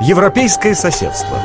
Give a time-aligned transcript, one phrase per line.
[0.00, 1.40] Европейское соседство.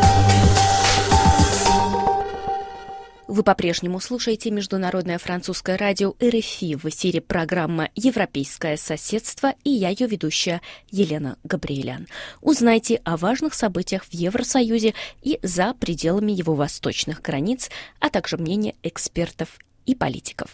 [3.29, 6.75] Вы по-прежнему слушаете Международное французское радио РФИ.
[6.75, 12.07] В эфире программа «Европейское соседство» и я ее ведущая Елена Габриэлян.
[12.41, 17.69] Узнайте о важных событиях в Евросоюзе и за пределами его восточных границ,
[18.01, 20.49] а также мнение экспертов и политиков.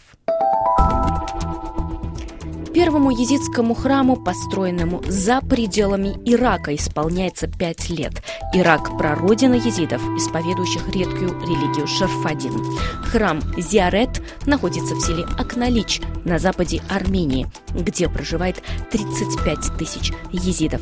[2.77, 8.21] Первому езидскому храму, построенному за пределами Ирака, исполняется пять лет.
[8.53, 12.53] Ирак– прародина езидов, исповедующих редкую религию Шарфадин.
[13.01, 20.81] Храм Зиарет находится в селе Акналич на западе Армении, где проживает 35 тысяч езидов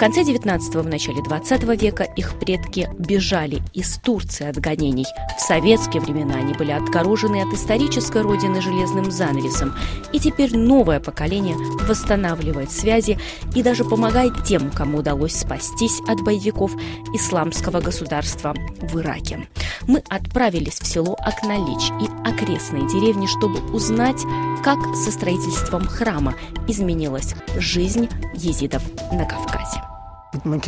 [0.00, 5.04] конце 19-го, в начале 20 века их предки бежали из Турции от гонений.
[5.36, 9.74] В советские времена они были отгорожены от исторической родины железным занавесом.
[10.14, 11.54] И теперь новое поколение
[11.86, 13.18] восстанавливает связи
[13.54, 16.72] и даже помогает тем, кому удалось спастись от боевиков
[17.12, 19.48] исламского государства в Ираке.
[19.86, 24.22] Мы отправились в село Акналич и окрестные деревни, чтобы узнать,
[24.64, 26.34] как со строительством храма
[26.66, 29.89] изменилась жизнь езидов на Кавказе.
[30.44, 30.60] Мы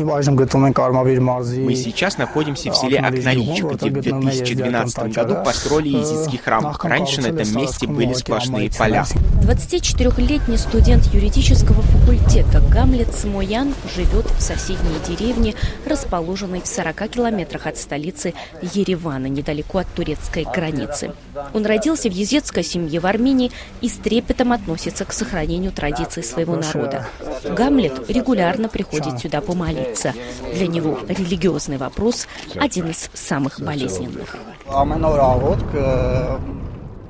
[1.76, 6.76] сейчас находимся в селе Акналич, где в 2012 году построили езидский храм.
[6.82, 9.04] Раньше на этом месте были сплошные поля.
[9.42, 15.54] 24-летний студент юридического факультета Гамлет Смоян живет в соседней деревне,
[15.86, 21.12] расположенной в 40 километрах от столицы Еревана, недалеко от турецкой границы.
[21.54, 26.56] Он родился в езетской семье в Армении и с трепетом относится к сохранению традиций своего
[26.56, 27.06] народа.
[27.44, 30.14] Гамлет регулярно приходит сюда по помолиться.
[30.52, 34.36] Для него религиозный вопрос один из самых болезненных.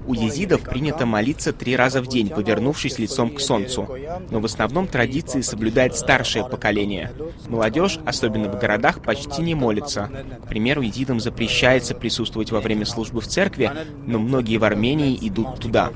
[0.05, 3.89] У езидов принято молиться три раза в день, повернувшись лицом к солнцу.
[4.31, 7.13] Но в основном традиции соблюдает старшее поколение.
[7.49, 10.11] Молодежь, особенно в городах, почти не молится.
[10.45, 13.71] К примеру, езидам запрещается присутствовать во время службы в церкви,
[14.07, 15.91] но многие в Армении идут туда.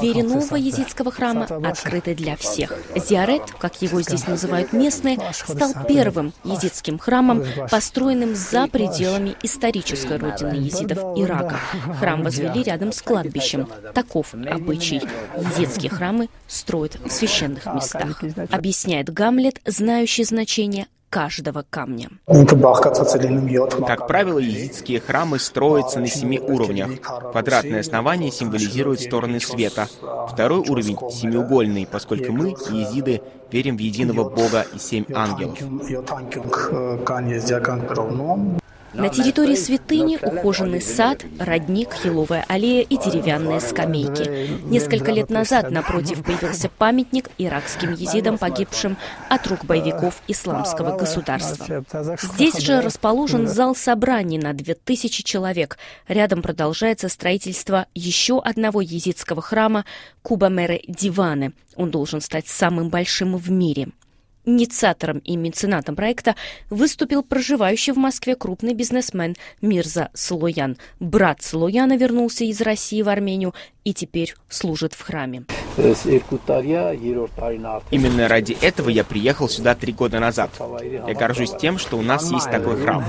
[0.00, 2.72] Двери нового езидского храма открыты для всех.
[2.96, 10.54] Зиарет, как его здесь называют местные, стал первым езидским храмом, построенным за пределами исторической родины
[10.54, 11.56] езидов Ирака.
[11.98, 13.68] Храм возвели рядом с кладбищем.
[13.94, 15.00] Таков обычай.
[15.56, 16.28] Детские храмы
[16.58, 18.22] строят в священных местах.
[18.50, 22.10] Объясняет Гамлет, знающий значение каждого камня.
[23.86, 27.00] Как правило, езидские храмы строятся на семи уровнях.
[27.00, 29.88] Квадратное основание символизирует стороны света.
[30.30, 35.58] Второй уровень— семиугольный, поскольку мы, езиды, верим в единого Бога и семь ангелов.
[38.94, 44.48] На территории святыни ухоженный сад, родник, еловая аллея и деревянные скамейки.
[44.64, 48.96] Несколько лет назад напротив появился памятник иракским езидам, погибшим
[49.28, 51.84] от рук боевиков исламского государства.
[52.20, 55.78] Здесь же расположен зал собраний на 2000 человек.
[56.06, 59.84] Рядом продолжается строительство еще одного езидского храма
[60.22, 61.52] Кубамеры Диваны.
[61.76, 63.88] Он должен стать самым большим в мире.
[64.48, 66.34] Инициатором и меценатом проекта
[66.70, 70.78] выступил проживающий в Москве крупный бизнесмен Мирза Слоян.
[71.00, 73.52] Брат Слояна вернулся из России в Армению
[73.84, 75.44] и теперь служит в храме.
[77.90, 80.50] Именно ради этого я приехал сюда три года назад.
[80.82, 83.04] Я горжусь тем, что у нас есть такой храм.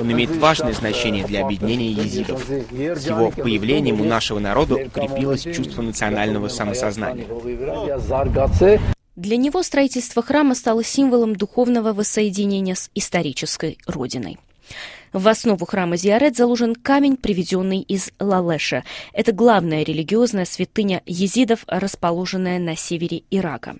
[0.00, 2.42] Он имеет важное значение для объединения езидов.
[2.48, 7.26] С его появлением у нашего народа укрепилось чувство национального самосознания.
[9.18, 14.38] Для него строительство храма стало символом духовного воссоединения с исторической родиной.
[15.12, 18.84] В основу храма Зиарет заложен камень, приведенный из Лалеша.
[19.12, 23.74] Это главная религиозная святыня езидов, расположенная на севере Ирака.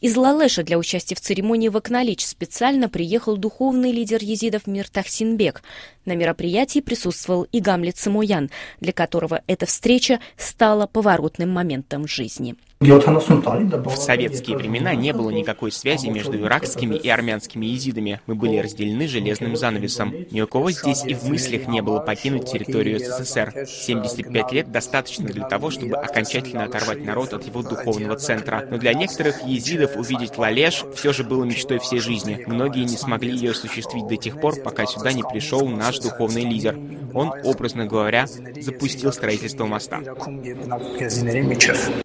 [0.00, 5.62] Из Лалеша для участия в церемонии в Акналич специально приехал духовный лидер езидов Мир Тахсинбек.
[6.06, 8.48] На мероприятии присутствовал и Гамлет Самуян,
[8.80, 12.56] для которого эта встреча стала поворотным моментом жизни.
[12.82, 18.22] В советские времена не было никакой связи между иракскими и армянскими езидами.
[18.26, 20.14] Мы были разделены железным занавесом.
[20.30, 23.66] Ни у кого здесь и в мыслях не было покинуть территорию СССР.
[23.68, 28.66] 75 лет достаточно для того, чтобы окончательно оторвать народ от его духовного центра.
[28.70, 32.44] Но для некоторых езидов увидеть Лалеш все же было мечтой всей жизни.
[32.46, 36.78] Многие не смогли ее осуществить до тех пор, пока сюда не пришел наш духовный лидер.
[37.12, 39.98] Он, образно говоря, запустил строительство моста.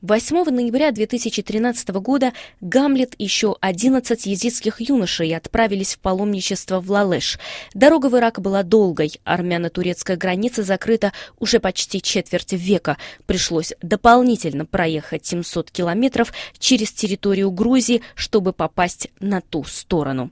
[0.01, 7.39] 8 ноября 2013 года Гамлет и еще 11 езидских юношей отправились в паломничество в Лалеш.
[7.73, 9.19] Дорога в Ирак была долгой.
[9.23, 12.97] Армяно-турецкая граница закрыта уже почти четверть века.
[13.25, 20.31] Пришлось дополнительно проехать 700 километров через территорию Грузии, чтобы попасть на ту сторону.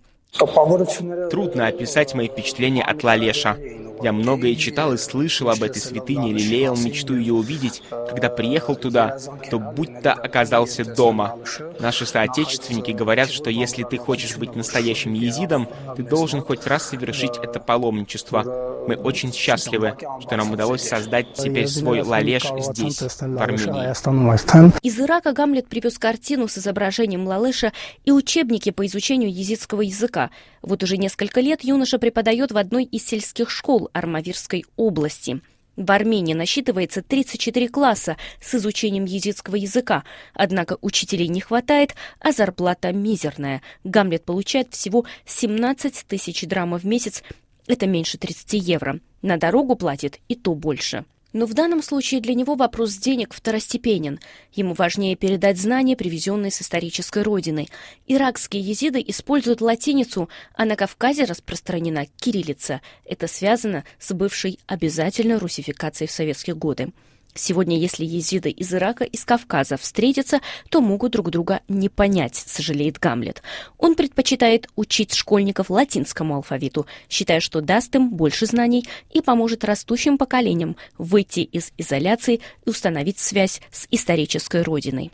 [1.29, 3.55] Трудно описать мои впечатления от Лалеша.
[4.03, 7.81] Я многое читал и слышал об этой святыне, лелеял мечту ее увидеть.
[7.89, 9.17] Когда приехал туда,
[9.49, 11.39] то будто оказался дома.
[11.79, 17.37] Наши соотечественники говорят, что если ты хочешь быть настоящим езидом, ты должен хоть раз совершить
[17.41, 18.43] это паломничество.
[18.87, 24.79] Мы очень счастливы, что нам удалось создать теперь свой лалеш здесь, в Армении.
[24.85, 27.71] Из Ирака Гамлет привез картину с изображением лалеша
[28.03, 30.29] и учебники по изучению езидского языка.
[30.61, 35.41] Вот уже несколько лет юноша преподает в одной из сельских школ Армавирской области.
[35.75, 40.03] В Армении насчитывается 34 класса с изучением езидского языка,
[40.33, 43.63] однако учителей не хватает, а зарплата мизерная.
[43.83, 47.23] Гамлет получает всего 17 тысяч драмов в месяц,
[47.65, 48.99] это меньше 30 евро.
[49.21, 51.05] На дорогу платит и то больше.
[51.33, 54.19] Но в данном случае для него вопрос денег второстепенен.
[54.53, 57.67] Ему важнее передать знания, привезенные с исторической родины.
[58.05, 62.81] Иракские езиды используют латиницу, а на Кавказе распространена кириллица.
[63.03, 66.91] Это связано с бывшей обязательной русификацией в советские годы.
[67.35, 70.39] Сегодня, если езиды из Ирака и из Кавказа встретятся,
[70.69, 73.41] то могут друг друга не понять, сожалеет Гамлет.
[73.77, 80.17] Он предпочитает учить школьников латинскому алфавиту, считая, что даст им больше знаний и поможет растущим
[80.17, 85.11] поколениям выйти из изоляции и установить связь с исторической родиной.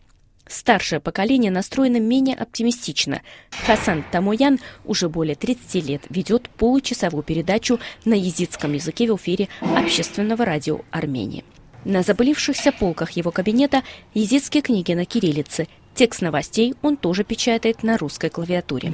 [0.47, 3.21] Старшее поколение настроено менее оптимистично.
[3.67, 10.43] Хасан Тамоян уже более 30 лет ведет получасовую передачу на езидском языке в эфире общественного
[10.43, 11.45] радио Армении.
[11.85, 13.83] На запылившихся полках его кабинета
[14.13, 15.67] езидские книги на кириллице.
[15.95, 18.93] Текст новостей он тоже печатает на русской клавиатуре.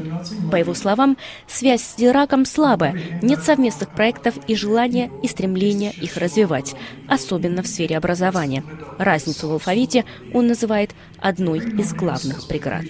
[0.51, 1.17] По его словам,
[1.47, 6.73] связь с Ираком слабая, нет совместных проектов и желания и стремления их развивать,
[7.07, 8.63] особенно в сфере образования.
[8.97, 12.85] Разницу в алфавите он называет одной из главных преград.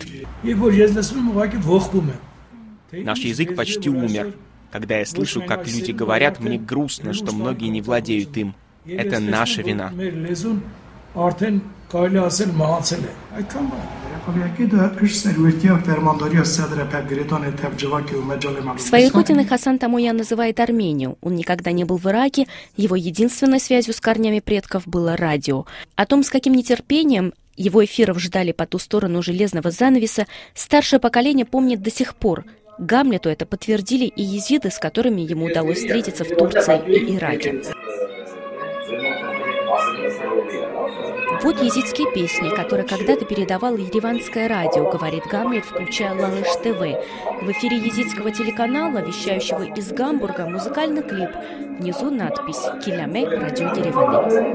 [2.92, 4.34] Наш язык почти умер.
[4.72, 8.56] Когда я слышу, как люди говорят, мне грустно, что многие не владеют им.
[8.88, 9.92] Это наша вина.
[18.78, 21.18] Своей родиной Хасан Тамуян называет Армению.
[21.22, 22.48] Он никогда не был в Ираке.
[22.76, 25.66] Его единственной связью с корнями предков было радио.
[25.96, 31.46] О том, с каким нетерпением его эфиров ждали по ту сторону железного занавеса, старшее поколение
[31.46, 32.46] помнит до сих пор.
[32.78, 37.62] Гамлету это подтвердили и езиды, с которыми ему удалось встретиться в Турции и Ираке.
[38.88, 38.94] Вот
[41.60, 46.78] езидские песни, которые когда-то передавало Ереванское радио, говорит Гамлет, включая Лалыш ТВ.
[47.42, 51.32] В эфире езидского телеканала, вещающего из Гамбурга, музыкальный клип.
[51.80, 54.46] Внизу надпись «Киляме радио Дереваны».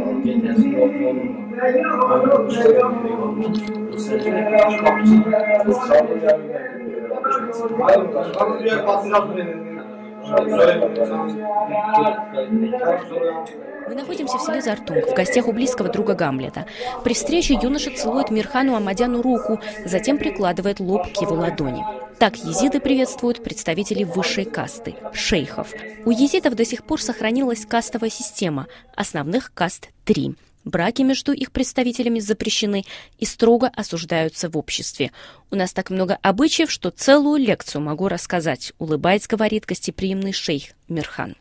[13.88, 16.66] Мы находимся в селе Зартунг, в гостях у близкого друга Гамлета.
[17.02, 21.84] При встрече юноша целует Мирхану Амадяну руку, затем прикладывает лоб к его ладони.
[22.18, 25.72] Так езиды приветствуют представителей высшей касты– шейхов.
[26.04, 30.34] У езидов до сих пор сохранилась кастовая система, основных каст– три–
[30.64, 32.84] Браки между их представителями запрещены
[33.18, 35.10] и строго осуждаются в обществе.
[35.50, 41.34] У нас так много обычаев, что целую лекцию могу рассказать, улыбаясь, говорит гостеприимный шейх Мирхан.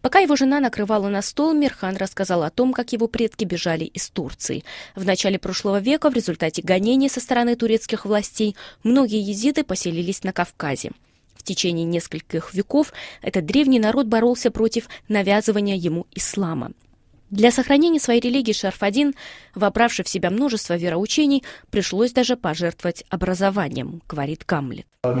[0.00, 4.08] Пока его жена накрывала на стол, Мирхан рассказал о том, как его предки бежали из
[4.08, 4.64] Турции.
[4.94, 10.32] В начале прошлого века в результате гонений со стороны турецких властей многие езиды поселились на
[10.32, 10.92] Кавказе.
[11.34, 16.72] В течение нескольких веков этот древний народ боролся против навязывания ему ислама.
[17.30, 19.14] Для сохранения своей религии Шарфадин,
[19.54, 24.86] вобравший в себя множество вероучений, пришлось даже пожертвовать образованием, говорит Камлет.
[25.02, 25.14] До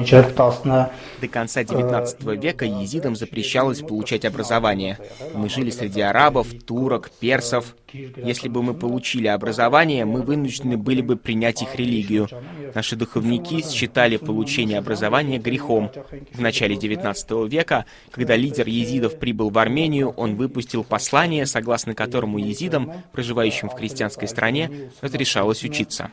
[1.32, 4.98] конца XIX века езидам запрещалось получать образование.
[5.32, 7.74] Мы жили среди арабов, турок, персов.
[7.90, 12.28] Если бы мы получили образование, мы вынуждены были бы принять их религию.
[12.74, 15.90] Наши духовники считали получение образования грехом.
[16.34, 22.38] В начале XIX века, когда лидер езидов прибыл в Армению, он выпустил послание, согласно которому
[22.38, 26.10] езидам, проживающим в христианской стране, разрешалось учиться.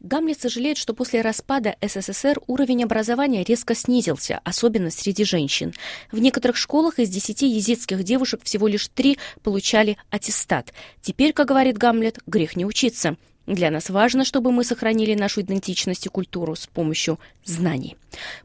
[0.00, 5.72] Гамлет сожалеет, что после распада СССР уровень образования резко снизился, особенно среди женщин.
[6.12, 10.74] В некоторых школах из десяти езидских девушек всего лишь три получали аттестат.
[11.00, 13.16] Теперь, как говорит Гамлет, грех не учиться.
[13.50, 17.96] Для нас важно, чтобы мы сохранили нашу идентичность и культуру с помощью знаний.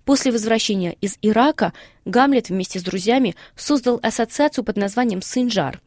[0.03, 1.73] После возвращения из Ирака
[2.05, 5.79] Гамлет вместе с друзьями создал ассоциацию под названием «Синджар»,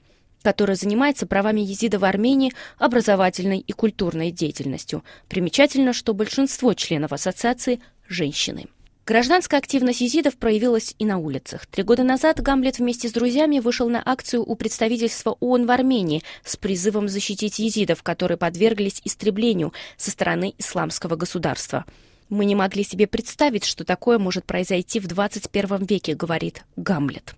[0.42, 5.02] которая занимается правами езида в Армении, образовательной и культурной деятельностью.
[5.28, 8.66] Примечательно, что большинство членов ассоциации– женщины.
[9.08, 11.64] Гражданская активность езидов проявилась и на улицах.
[11.64, 16.22] Три года назад Гамлет вместе с друзьями вышел на акцию у представительства ООН в Армении
[16.44, 21.86] с призывом защитить езидов, которые подверглись истреблению со стороны исламского государства.
[22.28, 27.34] Мы не могли себе представить, что такое может произойти в 21 веке, говорит Гамлет.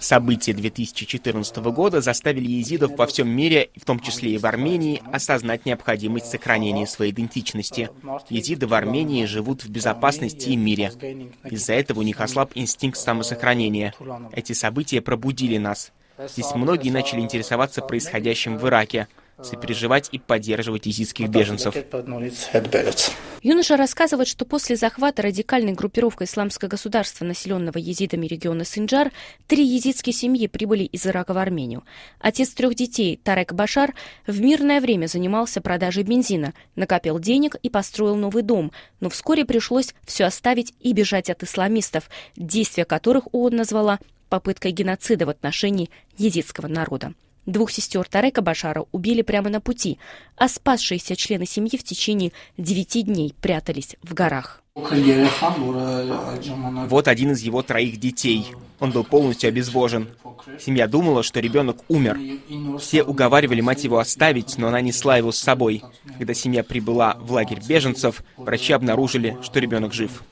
[0.00, 5.66] События 2014 года заставили езидов во всем мире, в том числе и в Армении, осознать
[5.66, 7.90] необходимость сохранения своей идентичности.
[8.30, 10.90] Езиды в Армении живут в безопасности и мире.
[11.44, 13.92] Из-за этого у них ослаб инстинкт самосохранения.
[14.32, 15.92] Эти события пробудили нас.
[16.18, 19.06] Здесь многие начали интересоваться происходящим в Ираке–
[19.40, 21.74] сопереживать и поддерживать изидских беженцев.
[23.42, 29.10] Юноша рассказывает, что после захвата радикальной группировкой исламского государства, населенного езидами региона Синджар,
[29.48, 31.82] три езидские семьи прибыли из Ирака в Армению.
[32.20, 33.94] Отец трех детей, Тарек Башар,
[34.28, 38.70] в мирное время занимался продажей бензина, накопил денег и построил новый дом,
[39.00, 43.98] но вскоре пришлось все оставить и бежать от исламистов, действия которых ООН назвала
[44.28, 47.12] попыткой геноцида в отношении езидского народа.
[47.46, 49.98] Двух сестер Тарека Башара убили прямо на пути,
[50.36, 54.62] а спасшиеся члены семьи в течение девяти дней прятались в горах.
[54.74, 54.90] Вот
[57.08, 58.46] один из его троих детей.
[58.80, 60.08] Он был полностью обезвожен.
[60.58, 62.18] Семья думала, что ребенок умер.
[62.80, 65.82] Все уговаривали мать его оставить, но она несла его с собой.
[66.16, 70.22] Когда семья прибыла в лагерь беженцев, врачи обнаружили, что ребенок жив.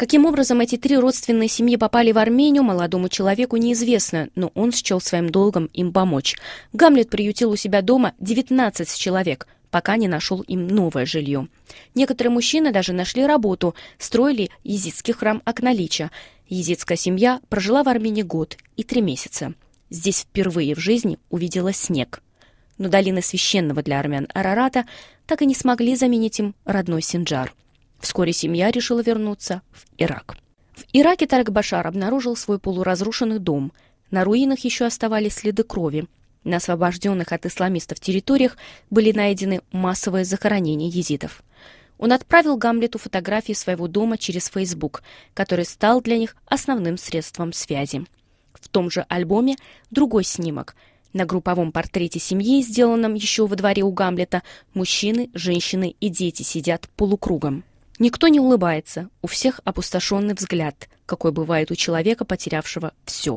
[0.00, 4.98] Каким образом эти три родственные семьи попали в Армению, молодому человеку неизвестно, но он счел
[4.98, 6.38] своим долгом им помочь.
[6.72, 11.48] Гамлет приютил у себя дома 19 человек, пока не нашел им новое жилье.
[11.94, 16.10] Некоторые мужчины даже нашли работу, строили езидский храм Акналича.
[16.48, 19.52] Езидская семья прожила в Армении год и три месяца.
[19.90, 22.22] Здесь впервые в жизни увидела снег.
[22.78, 24.86] Но долины священного для армян Арарата
[25.26, 27.52] так и не смогли заменить им родной Синджар.
[28.00, 30.36] Вскоре семья решила вернуться в Ирак.
[30.74, 33.72] В Ираке Тарек Башар обнаружил свой полуразрушенный дом.
[34.10, 36.06] На руинах еще оставались следы крови.
[36.42, 38.56] На освобожденных от исламистов территориях
[38.88, 41.42] были найдены массовые захоронения езидов.
[41.98, 45.02] Он отправил Гамлету фотографии своего дома через Facebook,
[45.34, 48.06] который стал для них основным средством связи.
[48.54, 49.56] В том же альбоме
[49.90, 50.74] другой снимок.
[51.12, 54.42] На групповом портрете семьи, сделанном еще во дворе у Гамлета,
[54.72, 57.64] мужчины, женщины и дети сидят полукругом.
[58.00, 63.36] Никто не улыбается, у всех опустошенный взгляд, какой бывает у человека, потерявшего все.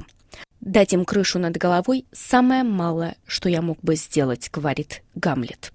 [0.61, 5.73] Дать им крышу над головой– самое малое, что я мог бы сделать, говорит Гамлет.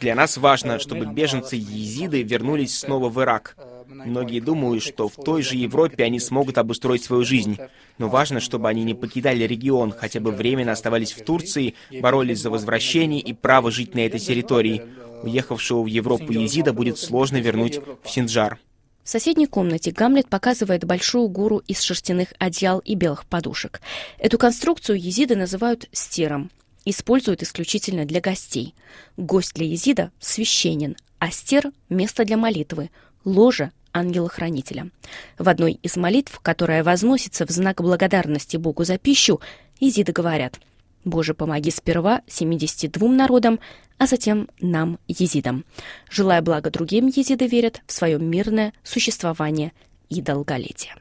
[0.00, 3.56] Для нас важно, чтобы беженцы-езиды вернулись снова в Ирак.
[3.88, 7.58] Многие думают, что в той же Европе они смогут обустроить свою жизнь.
[7.98, 12.50] Но важно, чтобы они не покидали регион, хотя бы временно оставались в Турции, боролись за
[12.50, 14.82] возвращение и право жить на этой территории.
[15.22, 18.58] Уехавшего в Европу езида будет сложно вернуть в Синджар.
[19.02, 23.80] В соседней комнате Гамлет показывает большую гору из шерстяных одеял и белых подушек.
[24.18, 26.50] Эту конструкцию езиды называют стером.
[26.88, 28.74] Используют исключительно для гостей.
[29.16, 32.90] Гость для езида– священен, а стер– место для молитвы,
[33.24, 34.90] ложа ангела-хранителя.
[35.36, 39.40] В одной из молитв, которая возносится в знак благодарности Богу за пищу,
[39.80, 40.60] изиды говорят
[41.04, 43.58] «Боже, помоги сперва 72 народам,
[43.98, 45.64] а затем нам, езидам».
[46.08, 49.72] Желая блага другим, езиды верят в свое мирное существование
[50.08, 50.94] и долголетие.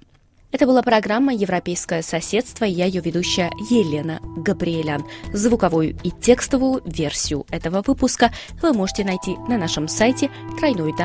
[0.55, 5.03] Это была программа «Европейское соседство» и я ее ведущая Елена Габриэлян.
[5.33, 8.31] Звуковую и текстовую версию этого выпуска
[8.61, 10.31] вы можете найти на нашем сайте
[10.61, 11.03] www.ru.rfi.fr.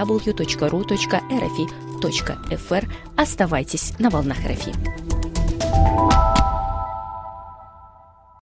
[3.17, 4.73] Оставайтесь на волнах РФИ.